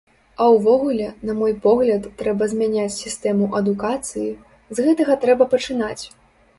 [0.43, 4.29] А ўвогуле, на мой погляд, трэба змяняць сістэму адукацыі,
[4.77, 6.01] з гэтага трэба пачынаць.